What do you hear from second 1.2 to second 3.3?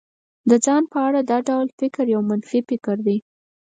دا ډول فکر يو منفي فکر دی.